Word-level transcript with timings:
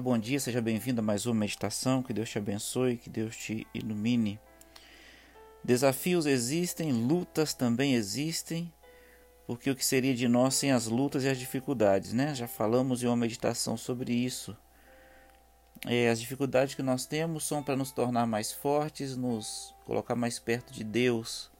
Bom 0.00 0.18
dia, 0.18 0.40
seja 0.40 0.60
bem-vindo 0.60 1.00
a 1.00 1.04
mais 1.04 1.24
uma 1.24 1.34
meditação. 1.34 2.02
Que 2.02 2.12
Deus 2.12 2.28
te 2.28 2.38
abençoe, 2.38 2.96
que 2.96 3.08
Deus 3.08 3.36
te 3.36 3.66
ilumine. 3.72 4.40
Desafios 5.62 6.26
existem, 6.26 6.92
lutas 6.92 7.54
também 7.54 7.94
existem, 7.94 8.72
porque 9.46 9.70
o 9.70 9.76
que 9.76 9.84
seria 9.84 10.14
de 10.14 10.26
nós 10.26 10.54
sem 10.54 10.72
as 10.72 10.86
lutas 10.86 11.22
e 11.22 11.28
as 11.28 11.38
dificuldades, 11.38 12.12
né? 12.12 12.34
Já 12.34 12.48
falamos 12.48 13.02
em 13.02 13.06
uma 13.06 13.16
meditação 13.16 13.76
sobre 13.76 14.12
isso. 14.12 14.56
É, 15.86 16.10
as 16.10 16.20
dificuldades 16.20 16.74
que 16.74 16.82
nós 16.82 17.06
temos 17.06 17.44
são 17.44 17.62
para 17.62 17.76
nos 17.76 17.92
tornar 17.92 18.26
mais 18.26 18.52
fortes, 18.52 19.16
nos 19.16 19.74
colocar 19.84 20.16
mais 20.16 20.38
perto 20.38 20.72
de 20.72 20.82
Deus, 20.82 21.50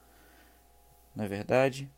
não 1.14 1.24
é 1.24 1.28
verdade? 1.28 1.90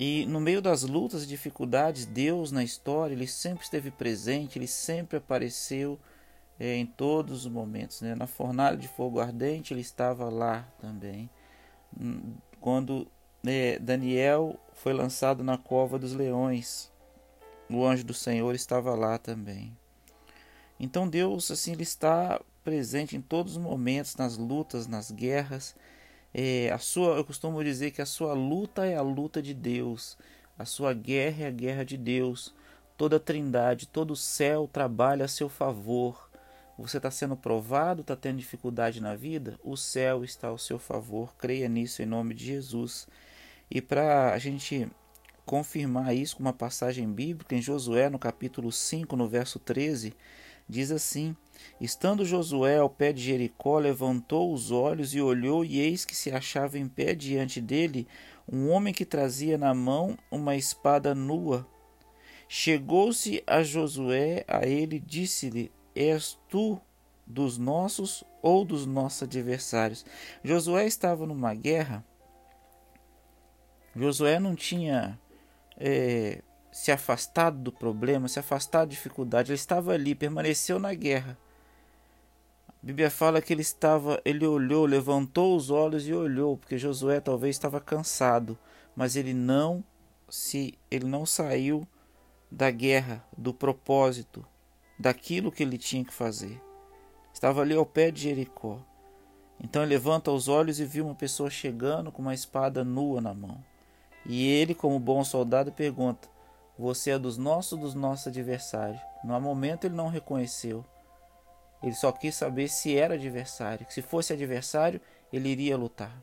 E 0.00 0.24
no 0.26 0.38
meio 0.38 0.62
das 0.62 0.84
lutas 0.84 1.24
e 1.24 1.26
dificuldades, 1.26 2.06
Deus 2.06 2.52
na 2.52 2.62
história, 2.62 3.12
ele 3.12 3.26
sempre 3.26 3.64
esteve 3.64 3.90
presente, 3.90 4.56
ele 4.56 4.68
sempre 4.68 5.16
apareceu 5.16 5.98
é, 6.56 6.76
em 6.76 6.86
todos 6.86 7.44
os 7.44 7.50
momentos. 7.50 8.00
Né? 8.00 8.14
Na 8.14 8.28
fornalha 8.28 8.76
de 8.76 8.86
fogo 8.86 9.18
ardente, 9.18 9.74
ele 9.74 9.80
estava 9.80 10.30
lá 10.30 10.68
também. 10.80 11.28
Hum, 12.00 12.34
quando 12.60 13.08
é, 13.44 13.76
Daniel 13.80 14.56
foi 14.72 14.92
lançado 14.92 15.42
na 15.42 15.58
cova 15.58 15.98
dos 15.98 16.12
leões, 16.12 16.92
o 17.68 17.84
anjo 17.84 18.04
do 18.04 18.14
Senhor 18.14 18.54
estava 18.54 18.94
lá 18.94 19.18
também. 19.18 19.76
Então 20.78 21.08
Deus, 21.08 21.50
assim, 21.50 21.72
ele 21.72 21.82
está 21.82 22.40
presente 22.62 23.16
em 23.16 23.20
todos 23.20 23.56
os 23.56 23.62
momentos, 23.62 24.14
nas 24.14 24.36
lutas, 24.36 24.86
nas 24.86 25.10
guerras. 25.10 25.74
É, 26.40 26.70
a 26.70 26.78
sua, 26.78 27.16
eu 27.16 27.24
costumo 27.24 27.64
dizer 27.64 27.90
que 27.90 28.00
a 28.00 28.06
sua 28.06 28.32
luta 28.32 28.86
é 28.86 28.94
a 28.94 29.02
luta 29.02 29.42
de 29.42 29.52
Deus, 29.52 30.16
a 30.56 30.64
sua 30.64 30.94
guerra 30.94 31.42
é 31.42 31.46
a 31.48 31.50
guerra 31.50 31.84
de 31.84 31.96
Deus. 31.96 32.54
Toda 32.96 33.16
a 33.16 33.20
trindade, 33.20 33.88
todo 33.88 34.12
o 34.12 34.16
céu 34.16 34.70
trabalha 34.72 35.24
a 35.24 35.28
seu 35.28 35.48
favor. 35.48 36.30
Você 36.78 36.98
está 36.98 37.10
sendo 37.10 37.36
provado, 37.36 38.02
está 38.02 38.14
tendo 38.14 38.38
dificuldade 38.38 39.00
na 39.00 39.16
vida? 39.16 39.58
O 39.64 39.76
céu 39.76 40.22
está 40.22 40.46
ao 40.46 40.58
seu 40.58 40.78
favor. 40.78 41.34
Creia 41.36 41.68
nisso 41.68 42.02
em 42.02 42.06
nome 42.06 42.34
de 42.34 42.44
Jesus. 42.44 43.08
E 43.68 43.82
para 43.82 44.32
a 44.32 44.38
gente 44.38 44.88
confirmar 45.44 46.14
isso 46.14 46.36
com 46.36 46.44
uma 46.44 46.52
passagem 46.52 47.12
bíblica, 47.12 47.56
em 47.56 47.60
Josué, 47.60 48.08
no 48.08 48.18
capítulo 48.18 48.70
5, 48.70 49.16
no 49.16 49.26
verso 49.26 49.58
13, 49.58 50.14
diz 50.68 50.90
assim: 50.90 51.34
Estando 51.80 52.24
Josué 52.24 52.78
ao 52.78 52.90
pé 52.90 53.12
de 53.12 53.22
Jericó, 53.22 53.78
levantou 53.78 54.52
os 54.52 54.70
olhos 54.70 55.14
e 55.14 55.20
olhou, 55.20 55.64
e 55.64 55.80
eis 55.80 56.04
que 56.04 56.14
se 56.14 56.30
achava 56.30 56.78
em 56.78 56.88
pé 56.88 57.14
diante 57.14 57.60
dele 57.60 58.06
um 58.50 58.70
homem 58.70 58.92
que 58.92 59.04
trazia 59.04 59.58
na 59.58 59.74
mão 59.74 60.16
uma 60.30 60.56
espada 60.56 61.14
nua. 61.14 61.66
Chegou-se 62.48 63.42
a 63.46 63.62
Josué 63.62 64.44
a 64.48 64.66
ele 64.66 64.98
disse-lhe: 64.98 65.70
És 65.94 66.38
tu 66.48 66.80
dos 67.26 67.58
nossos 67.58 68.24
ou 68.40 68.64
dos 68.64 68.86
nossos 68.86 69.22
adversários? 69.22 70.04
Josué 70.42 70.86
estava 70.86 71.26
numa 71.26 71.54
guerra. 71.54 72.04
Josué 73.94 74.38
não 74.38 74.54
tinha 74.54 75.18
é, 75.76 76.42
se 76.78 76.92
afastado 76.92 77.58
do 77.58 77.72
problema, 77.72 78.28
se 78.28 78.38
afastado 78.38 78.86
da 78.86 78.94
dificuldade. 78.94 79.50
Ele 79.50 79.56
estava 79.56 79.94
ali, 79.94 80.14
permaneceu 80.14 80.78
na 80.78 80.94
guerra. 80.94 81.36
A 82.68 82.86
Bíblia 82.86 83.10
fala 83.10 83.42
que 83.42 83.52
ele 83.52 83.62
estava, 83.62 84.22
ele 84.24 84.46
olhou, 84.46 84.86
levantou 84.86 85.56
os 85.56 85.70
olhos 85.70 86.06
e 86.06 86.14
olhou, 86.14 86.56
porque 86.56 86.78
Josué 86.78 87.18
talvez 87.18 87.56
estava 87.56 87.80
cansado, 87.80 88.56
mas 88.94 89.16
ele 89.16 89.34
não 89.34 89.82
se 90.28 90.78
ele 90.88 91.04
não 91.04 91.26
saiu 91.26 91.84
da 92.48 92.70
guerra, 92.70 93.24
do 93.36 93.52
propósito, 93.52 94.46
daquilo 94.96 95.50
que 95.50 95.64
ele 95.64 95.78
tinha 95.78 96.04
que 96.04 96.14
fazer. 96.14 96.62
Estava 97.34 97.60
ali 97.60 97.74
ao 97.74 97.84
pé 97.84 98.12
de 98.12 98.22
Jericó. 98.22 98.78
Então 99.58 99.82
ele 99.82 99.94
levanta 99.94 100.30
os 100.30 100.46
olhos 100.46 100.78
e 100.78 100.84
viu 100.84 101.06
uma 101.06 101.14
pessoa 101.16 101.50
chegando 101.50 102.12
com 102.12 102.22
uma 102.22 102.34
espada 102.34 102.84
nua 102.84 103.20
na 103.20 103.34
mão. 103.34 103.58
E 104.24 104.46
ele, 104.46 104.76
como 104.76 105.00
bom 105.00 105.24
soldado, 105.24 105.72
pergunta: 105.72 106.37
Você 106.78 107.10
é 107.10 107.18
dos 107.18 107.36
nossos 107.36 107.76
dos 107.76 107.94
nossos 107.94 108.28
adversários? 108.28 109.00
No 109.24 109.38
momento 109.40 109.84
ele 109.84 109.96
não 109.96 110.08
reconheceu. 110.08 110.84
Ele 111.82 111.94
só 111.94 112.12
quis 112.12 112.36
saber 112.36 112.68
se 112.68 112.96
era 112.96 113.14
adversário, 113.14 113.86
se 113.90 114.00
fosse 114.00 114.32
adversário, 114.32 115.00
ele 115.32 115.48
iria 115.48 115.76
lutar. 115.76 116.22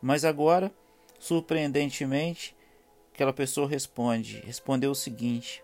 Mas 0.00 0.24
agora, 0.24 0.72
surpreendentemente, 1.18 2.56
aquela 3.12 3.32
pessoa 3.32 3.68
responde, 3.68 4.40
respondeu 4.44 4.92
o 4.92 4.96
seguinte, 4.96 5.62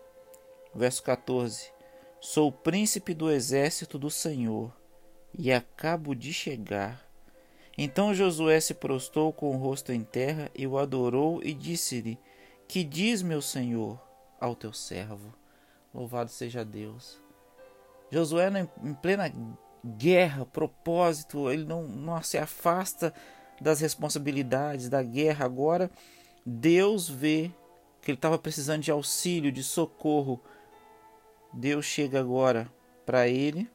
verso 0.73 1.01
14: 1.01 1.71
Sou 2.19 2.51
príncipe 2.51 3.13
do 3.13 3.31
exército 3.31 3.97
do 3.97 4.09
Senhor 4.09 4.73
e 5.37 5.53
acabo 5.53 6.13
de 6.13 6.33
chegar. 6.33 7.05
Então 7.77 8.13
Josué 8.13 8.59
se 8.59 8.73
prostrou 8.73 9.31
com 9.31 9.51
o 9.51 9.57
rosto 9.57 9.91
em 9.91 10.03
terra 10.03 10.49
e 10.53 10.65
o 10.67 10.77
adorou 10.77 11.41
e 11.43 11.53
disse-lhe: 11.53 12.17
Que 12.67 12.83
diz 12.83 13.21
meu 13.21 13.41
senhor 13.41 14.01
ao 14.39 14.55
teu 14.55 14.73
servo? 14.73 15.33
Louvado 15.93 16.29
seja 16.29 16.65
Deus. 16.65 17.19
Josué, 18.11 18.49
em 18.83 18.93
plena 18.93 19.33
guerra, 19.83 20.45
propósito, 20.45 21.49
ele 21.49 21.63
não, 21.63 21.83
não 21.83 22.21
se 22.23 22.37
afasta 22.37 23.13
das 23.61 23.79
responsabilidades 23.79 24.89
da 24.89 25.01
guerra. 25.01 25.45
Agora, 25.45 25.91
Deus 26.45 27.09
vê 27.09 27.51
que 28.01 28.11
ele 28.11 28.17
estava 28.17 28.37
precisando 28.37 28.81
de 28.81 28.91
auxílio, 28.91 29.51
de 29.51 29.63
socorro. 29.63 30.41
Deus 31.53 31.85
chega 31.85 32.19
agora 32.19 32.71
para 33.05 33.27
ele 33.27 33.69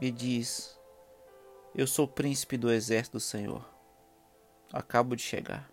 e 0.00 0.10
diz: 0.10 0.78
Eu 1.74 1.86
sou 1.86 2.08
príncipe 2.08 2.56
do 2.56 2.72
exército 2.72 3.18
do 3.18 3.20
Senhor. 3.20 3.68
Acabo 4.72 5.14
de 5.16 5.22
chegar. 5.22 5.70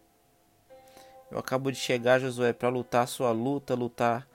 Eu 1.36 1.40
acabo 1.40 1.70
de 1.70 1.78
chegar, 1.78 2.18
Josué, 2.18 2.54
para 2.54 2.70
lutar 2.70 3.04
a 3.04 3.08
sua 3.08 3.34
luta, 3.34 3.76
lutar 3.76 4.26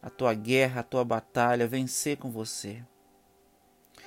a 0.00 0.08
tua 0.08 0.32
guerra, 0.32 0.78
a 0.78 0.84
tua 0.84 1.04
batalha, 1.04 1.66
vencer 1.66 2.18
com 2.18 2.30
você? 2.30 2.84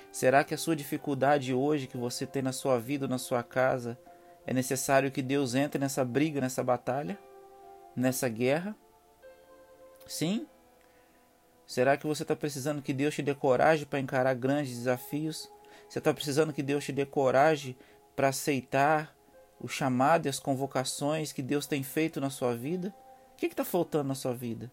Será 0.09 0.41
que 0.45 0.53
a 0.53 0.57
sua 0.57 0.73
dificuldade 0.73 1.53
hoje 1.53 1.85
que 1.85 1.97
você 1.97 2.25
tem 2.25 2.41
na 2.41 2.53
sua 2.53 2.79
vida, 2.79 3.09
na 3.09 3.17
sua 3.17 3.44
casa, 3.44 3.99
é 4.47 4.53
necessário 4.53 5.11
que 5.11 5.22
Deus 5.22 5.53
entre 5.53 5.78
nessa 5.81 6.05
briga, 6.05 6.39
nessa 6.39 6.63
batalha, 6.63 7.19
nessa 7.94 8.29
guerra? 8.29 8.73
Sim? 10.07 10.47
Será 11.67 11.97
que 11.97 12.07
você 12.07 12.23
está 12.23 12.38
precisando 12.38 12.81
que 12.81 12.94
Deus 12.94 13.16
te 13.16 13.22
dê 13.22 13.35
coragem 13.35 13.85
para 13.85 13.99
encarar 13.99 14.33
grandes 14.33 14.78
desafios? 14.78 15.51
Você 15.89 15.99
está 15.99 16.13
precisando 16.13 16.53
que 16.53 16.63
Deus 16.63 16.85
te 16.85 16.94
dê 16.94 17.05
coragem 17.05 17.75
para 18.16 18.29
aceitar 18.29 19.13
o 19.59 19.68
chamado 19.68 20.25
e 20.25 20.30
as 20.30 20.40
convocações 20.40 21.31
que 21.31 21.42
Deus 21.42 21.68
tem 21.68 21.84
feito 21.84 22.22
na 22.22 22.30
sua 22.30 22.56
vida? 22.56 22.94
O 23.34 23.38
que 23.38 23.47
está 23.47 23.66
faltando 23.66 24.08
na 24.08 24.16
sua 24.16 24.34
vida? 24.34 24.72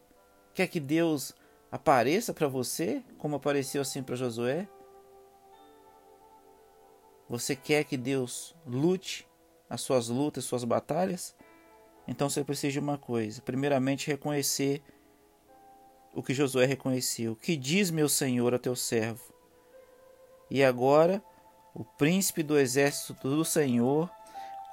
Quer 0.54 0.66
que 0.68 0.80
Deus 0.80 1.34
apareça 1.70 2.32
para 2.32 2.48
você, 2.48 3.02
como 3.18 3.36
apareceu 3.36 3.82
assim 3.82 4.02
para 4.02 4.16
Josué? 4.16 4.68
Você 7.28 7.56
quer 7.56 7.84
que 7.84 7.96
Deus 7.96 8.54
lute 8.64 9.26
as 9.68 9.80
suas 9.80 10.08
lutas, 10.08 10.44
suas 10.44 10.64
batalhas? 10.64 11.34
Então 12.06 12.30
você 12.30 12.44
precisa 12.44 12.72
de 12.72 12.78
uma 12.78 12.96
coisa: 12.96 13.42
primeiramente, 13.42 14.06
reconhecer 14.06 14.82
o 16.14 16.22
que 16.22 16.32
Josué 16.32 16.64
reconheceu. 16.64 17.36
Que 17.36 17.56
diz 17.56 17.90
meu 17.90 18.08
senhor 18.08 18.54
a 18.54 18.58
teu 18.58 18.76
servo? 18.76 19.34
E 20.50 20.62
agora, 20.62 21.22
o 21.74 21.84
príncipe 21.84 22.42
do 22.42 22.58
exército 22.58 23.28
do 23.28 23.44
Senhor 23.44 24.08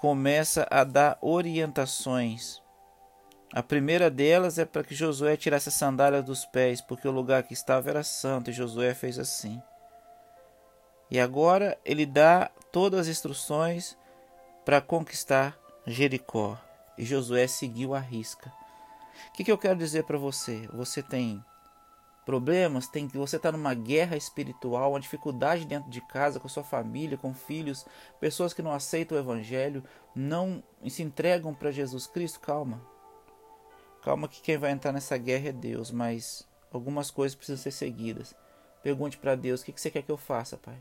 começa 0.04 0.68
a 0.70 0.84
dar 0.84 1.18
orientações 1.22 2.62
a 3.54 3.64
primeira 3.64 4.10
delas 4.10 4.58
é 4.58 4.66
para 4.66 4.84
que 4.84 4.94
Josué 4.94 5.38
tirasse 5.38 5.70
a 5.70 5.72
sandália 5.72 6.22
dos 6.24 6.44
pés, 6.44 6.82
porque 6.82 7.08
o 7.08 7.12
lugar 7.12 7.44
que 7.44 7.54
estava 7.54 7.90
era 7.90 8.04
santo, 8.04 8.50
e 8.50 8.54
Josué 8.54 8.96
fez 8.96 9.18
assim. 9.18 9.62
E 11.10 11.20
agora 11.20 11.78
ele 11.86 12.04
dá 12.04 12.50
todas 12.72 13.02
as 13.02 13.08
instruções 13.08 13.96
para 14.66 14.82
conquistar 14.82 15.56
Jericó. 15.86 16.58
E 16.98 17.06
Josué 17.06 17.46
seguiu 17.46 17.94
a 17.94 18.00
risca. 18.00 18.52
O 19.30 19.34
que, 19.34 19.44
que 19.44 19.52
eu 19.52 19.58
quero 19.58 19.78
dizer 19.78 20.04
para 20.04 20.18
você? 20.18 20.68
Você 20.74 21.04
tem 21.04 21.46
problemas, 22.26 22.88
tem 22.88 23.08
você 23.08 23.36
está 23.36 23.52
numa 23.52 23.74
guerra 23.74 24.16
espiritual, 24.16 24.92
uma 24.92 25.00
dificuldade 25.00 25.66
dentro 25.66 25.90
de 25.90 26.02
casa, 26.02 26.40
com 26.40 26.48
sua 26.48 26.64
família, 26.64 27.18
com 27.18 27.34
filhos, 27.34 27.86
pessoas 28.20 28.54
que 28.54 28.62
não 28.62 28.72
aceitam 28.72 29.18
o 29.18 29.20
evangelho, 29.20 29.84
não 30.16 30.64
se 30.88 31.04
entregam 31.04 31.54
para 31.54 31.72
Jesus 31.72 32.08
Cristo, 32.08 32.40
calma. 32.40 32.82
Calma 34.02 34.28
que 34.28 34.42
quem 34.42 34.58
vai 34.58 34.72
entrar 34.72 34.92
nessa 34.92 35.18
guerra 35.18 35.50
é 35.50 35.54
Deus, 35.54 35.92
mas 35.92 36.48
algumas 36.72 37.10
coisas 37.10 37.36
precisam 37.36 37.62
ser 37.62 37.72
seguidas. 37.72 38.36
Pergunte 38.82 39.18
para 39.18 39.36
Deus: 39.36 39.62
o 39.62 39.66
que 39.66 39.80
você 39.80 39.90
quer 39.90 40.02
que 40.02 40.12
eu 40.12 40.18
faça, 40.18 40.58
Pai? 40.58 40.78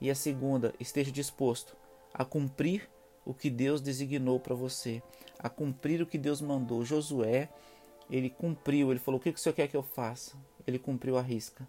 E 0.00 0.10
a 0.10 0.14
segunda, 0.14 0.72
esteja 0.78 1.10
disposto 1.10 1.76
a 2.14 2.24
cumprir 2.24 2.88
o 3.24 3.34
que 3.34 3.50
Deus 3.50 3.80
designou 3.80 4.40
para 4.40 4.54
você, 4.54 5.02
a 5.38 5.48
cumprir 5.48 6.00
o 6.00 6.06
que 6.06 6.16
Deus 6.16 6.40
mandou. 6.40 6.84
Josué, 6.84 7.48
ele 8.10 8.30
cumpriu, 8.30 8.90
ele 8.90 9.00
falou: 9.00 9.18
O 9.18 9.22
que 9.22 9.30
o 9.30 9.38
Senhor 9.38 9.54
quer 9.54 9.68
que 9.68 9.76
eu 9.76 9.82
faça? 9.82 10.36
ele 10.66 10.78
cumpriu 10.78 11.16
a 11.18 11.22
risca. 11.22 11.66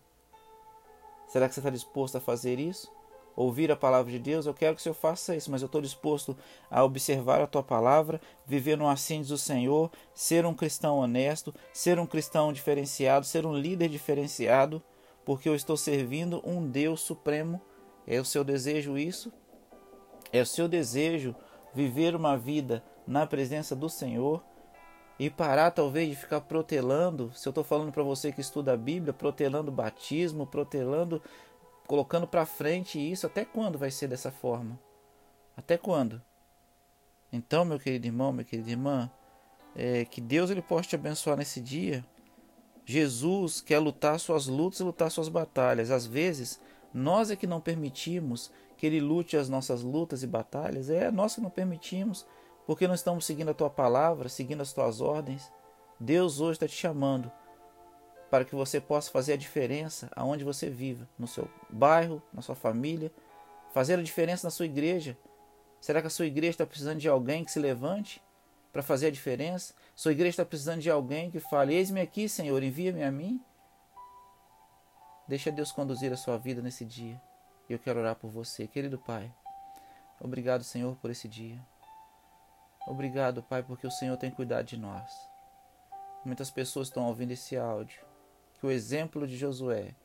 Será 1.28 1.48
que 1.48 1.54
você 1.54 1.60
está 1.60 1.70
disposto 1.70 2.18
a 2.18 2.22
fazer 2.22 2.60
isso? 2.60 2.92
Ouvir 3.36 3.72
a 3.72 3.76
palavra 3.76 4.12
de 4.12 4.20
Deus? 4.20 4.46
Eu 4.46 4.54
quero 4.54 4.76
que 4.76 4.82
o 4.82 4.84
Senhor 4.84 4.96
faça 4.96 5.36
isso, 5.36 5.50
mas 5.50 5.62
eu 5.62 5.68
estou 5.68 5.82
disposto 5.82 6.38
a 6.70 6.84
observar 6.84 7.42
a 7.42 7.48
tua 7.48 7.64
palavra, 7.64 8.20
viver 8.46 8.78
no 8.78 8.88
assim 8.88 9.22
do 9.22 9.38
Senhor, 9.38 9.90
ser 10.14 10.46
um 10.46 10.54
cristão 10.54 10.98
honesto, 10.98 11.54
ser 11.74 11.98
um 11.98 12.06
cristão 12.06 12.52
diferenciado, 12.52 13.26
ser 13.26 13.46
um 13.46 13.56
líder 13.56 13.88
diferenciado, 13.88 14.84
porque 15.24 15.48
eu 15.48 15.56
estou 15.56 15.78
servindo 15.78 16.42
um 16.46 16.68
Deus 16.68 17.02
supremo. 17.02 17.62
É 18.06 18.20
o 18.20 18.26
seu 18.26 18.44
desejo 18.44 18.98
isso? 18.98 19.32
É 20.34 20.42
o 20.42 20.46
seu 20.46 20.68
desejo 20.68 21.34
viver 21.74 22.16
uma 22.16 22.38
vida 22.38 22.84
na 23.08 23.26
presença 23.26 23.74
do 23.74 23.90
Senhor? 23.90 24.44
E 25.22 25.30
parar 25.30 25.70
talvez 25.70 26.10
de 26.10 26.16
ficar 26.16 26.42
protelando, 26.42 27.32
se 27.36 27.48
eu 27.48 27.52
estou 27.52 27.64
falando 27.64 27.92
para 27.92 28.02
você 28.02 28.32
que 28.32 28.42
estuda 28.42 28.74
a 28.74 28.76
Bíblia, 28.76 29.14
protelando 29.14 29.72
batismo, 29.72 30.48
protelando, 30.48 31.22
colocando 31.86 32.26
para 32.26 32.44
frente 32.44 32.98
isso, 32.98 33.28
até 33.28 33.46
quando 33.46 33.78
vai 33.78 33.92
ser 33.92 34.08
dessa 34.08 34.32
forma? 34.32 34.80
Até 35.56 35.78
quando? 35.78 36.20
Então, 37.32 37.64
meu 37.64 37.80
querido 37.80 38.08
irmão, 38.08 38.34
minha 38.34 38.44
querida 38.44 38.72
irmã, 38.72 39.12
é, 39.76 40.06
que 40.06 40.20
Deus 40.20 40.50
ele 40.50 40.60
possa 40.60 40.90
te 40.90 40.96
abençoar 40.96 41.38
nesse 41.38 41.62
dia. 41.62 42.04
Jesus 42.84 43.62
quer 43.62 43.78
lutar 43.78 44.20
suas 44.20 44.48
lutas 44.48 44.80
e 44.80 44.84
lutar 44.84 45.12
suas 45.12 45.30
batalhas. 45.30 45.92
Às 45.92 46.08
vezes, 46.08 46.60
nós 46.92 47.30
é 47.30 47.36
que 47.36 47.46
não 47.46 47.62
permitimos 47.62 48.50
que 48.76 48.88
Ele 48.88 49.00
lute 49.00 49.38
as 49.38 49.48
nossas 49.48 49.84
lutas 49.84 50.24
e 50.24 50.28
batalhas. 50.28 50.90
É 50.90 51.12
nós 51.12 51.36
que 51.36 51.42
não 51.42 51.52
permitimos 51.52 52.26
porque 52.66 52.88
não 52.88 52.96
estamos 52.96 53.26
seguindo 53.26 53.50
a 53.50 53.54
tua 53.54 53.70
palavra, 53.70 54.30
seguindo 54.30 54.62
as 54.62 54.74
tuas 54.74 55.02
ordens. 55.02 55.52
Deus 56.00 56.40
hoje 56.40 56.54
está 56.54 56.68
te 56.68 56.76
chamando 56.76 57.32
para 58.30 58.46
que 58.46 58.56
você 58.56 58.80
possa 58.80 59.12
fazer 59.12 59.34
a 59.34 59.38
diferença 59.38 60.10
aonde 60.16 60.44
você 60.44 60.70
vive, 60.70 61.06
no 61.20 61.28
seu 61.28 61.50
bairro, 61.70 62.24
na 62.34 62.42
sua 62.42 62.56
família, 62.56 63.12
fazer 63.74 64.00
a 64.00 64.04
diferença 64.04 64.48
na 64.48 64.52
sua 64.52 64.66
igreja. 64.66 65.18
Será 65.82 66.00
que 66.00 66.08
a 66.08 66.12
sua 66.12 66.26
igreja 66.26 66.52
está 66.52 66.66
precisando 66.66 67.00
de 67.00 67.10
alguém 67.10 67.44
que 67.44 67.52
se 67.52 67.60
levante 67.60 68.22
para 68.72 68.82
fazer 68.82 69.08
a 69.08 69.12
diferença? 69.12 69.74
Sua 69.96 70.14
igreja 70.14 70.30
está 70.30 70.46
precisando 70.46 70.80
de 70.80 70.90
alguém 70.90 71.30
que 71.30 71.40
fale: 71.40 71.74
Eis-me 71.76 72.00
aqui, 72.00 72.30
Senhor, 72.30 72.64
envia-me 72.64 73.04
a 73.04 73.12
mim. 73.12 73.44
Deixa 75.28 75.52
Deus 75.52 75.72
conduzir 75.72 76.12
a 76.14 76.18
sua 76.18 76.38
vida 76.38 76.62
nesse 76.62 76.86
dia. 76.86 77.22
Eu 77.70 77.80
quero 77.80 78.00
orar 78.00 78.16
por 78.16 78.30
você, 78.30 78.68
querido 78.68 78.98
Pai. 78.98 79.32
Obrigado, 80.20 80.64
Senhor, 80.64 80.96
por 80.98 81.10
esse 81.10 81.28
dia. 81.28 81.60
Obrigado, 82.88 83.44
Pai, 83.44 83.62
porque 83.62 83.86
o 83.86 83.92
Senhor 83.92 84.18
tem 84.18 84.32
cuidado 84.32 84.66
de 84.66 84.78
nós. 84.78 85.12
Muitas 86.26 86.50
pessoas 86.50 86.88
estão 86.88 87.08
ouvindo 87.08 87.32
esse 87.32 87.56
áudio. 87.58 88.02
Que 88.60 88.66
o 88.66 88.72
exemplo 88.72 89.28
de 89.28 89.38
Josué 89.38 89.96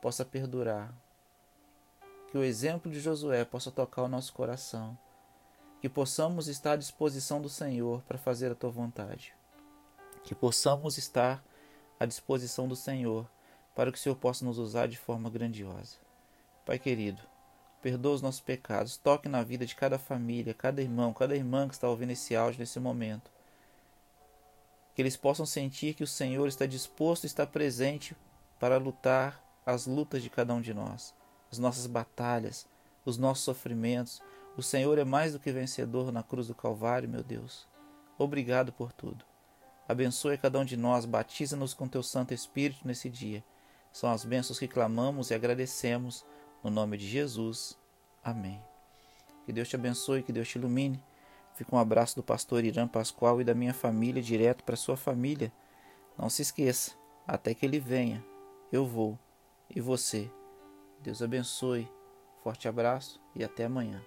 possa 0.00 0.24
perdurar. 0.24 0.92
Que 2.30 2.38
o 2.38 2.44
exemplo 2.44 2.90
de 2.90 3.00
Josué 3.00 3.44
possa 3.44 3.70
tocar 3.70 4.02
o 4.02 4.08
nosso 4.08 4.32
coração. 4.32 4.96
Que 5.80 5.88
possamos 5.88 6.48
estar 6.48 6.72
à 6.72 6.76
disposição 6.76 7.40
do 7.40 7.48
Senhor 7.48 8.02
para 8.02 8.18
fazer 8.18 8.50
a 8.52 8.54
tua 8.54 8.70
vontade. 8.70 9.34
Que 10.22 10.34
possamos 10.34 10.98
estar 10.98 11.42
à 11.98 12.06
disposição 12.06 12.66
do 12.66 12.76
Senhor 12.76 13.28
para 13.74 13.90
que 13.90 13.98
o 13.98 14.00
Senhor 14.00 14.16
possa 14.16 14.44
nos 14.44 14.58
usar 14.58 14.86
de 14.86 14.96
forma 14.96 15.28
grandiosa. 15.28 15.96
Pai 16.64 16.78
querido, 16.78 17.20
perdoa 17.84 18.14
os 18.14 18.22
nossos 18.22 18.40
pecados, 18.40 18.96
toque 18.96 19.28
na 19.28 19.42
vida 19.42 19.66
de 19.66 19.76
cada 19.76 19.98
família, 19.98 20.54
cada 20.54 20.80
irmão, 20.80 21.12
cada 21.12 21.36
irmã 21.36 21.68
que 21.68 21.74
está 21.74 21.86
ouvindo 21.86 22.12
esse 22.12 22.34
áudio 22.34 22.60
nesse 22.60 22.80
momento. 22.80 23.30
Que 24.94 25.02
eles 25.02 25.18
possam 25.18 25.44
sentir 25.44 25.92
que 25.92 26.02
o 26.02 26.06
Senhor 26.06 26.48
está 26.48 26.64
disposto 26.64 27.26
está 27.26 27.46
presente 27.46 28.16
para 28.58 28.78
lutar 28.78 29.44
as 29.66 29.86
lutas 29.86 30.22
de 30.22 30.30
cada 30.30 30.54
um 30.54 30.62
de 30.62 30.72
nós, 30.72 31.14
as 31.52 31.58
nossas 31.58 31.86
batalhas, 31.86 32.66
os 33.04 33.18
nossos 33.18 33.44
sofrimentos. 33.44 34.22
O 34.56 34.62
Senhor 34.62 34.96
é 34.96 35.04
mais 35.04 35.34
do 35.34 35.38
que 35.38 35.52
vencedor 35.52 36.10
na 36.10 36.22
cruz 36.22 36.46
do 36.46 36.54
Calvário, 36.54 37.06
meu 37.06 37.22
Deus. 37.22 37.68
Obrigado 38.16 38.72
por 38.72 38.94
tudo. 38.94 39.26
Abençoe 39.86 40.38
cada 40.38 40.58
um 40.58 40.64
de 40.64 40.78
nós, 40.78 41.04
batiza-nos 41.04 41.74
com 41.74 41.86
teu 41.86 42.02
Santo 42.02 42.32
Espírito 42.32 42.88
nesse 42.88 43.10
dia. 43.10 43.44
São 43.92 44.10
as 44.10 44.24
bênçãos 44.24 44.58
que 44.58 44.66
clamamos 44.66 45.28
e 45.28 45.34
agradecemos 45.34 46.24
no 46.64 46.70
nome 46.70 46.96
de 46.96 47.06
Jesus. 47.06 47.78
Amém. 48.22 48.60
Que 49.44 49.52
Deus 49.52 49.68
te 49.68 49.76
abençoe, 49.76 50.22
que 50.22 50.32
Deus 50.32 50.48
te 50.48 50.56
ilumine. 50.56 51.00
Fica 51.54 51.76
um 51.76 51.78
abraço 51.78 52.16
do 52.16 52.22
pastor 52.22 52.64
Irã 52.64 52.88
Pascoal 52.88 53.40
e 53.40 53.44
da 53.44 53.54
minha 53.54 53.74
família 53.74 54.22
direto 54.22 54.64
para 54.64 54.74
sua 54.74 54.96
família. 54.96 55.52
Não 56.18 56.30
se 56.30 56.42
esqueça, 56.42 56.92
até 57.26 57.54
que 57.54 57.64
ele 57.64 57.78
venha, 57.78 58.24
eu 58.72 58.86
vou. 58.86 59.18
E 59.70 59.80
você? 59.80 60.30
Deus 61.00 61.22
abençoe. 61.22 61.88
Forte 62.42 62.66
abraço 62.66 63.20
e 63.34 63.44
até 63.44 63.64
amanhã. 63.64 64.02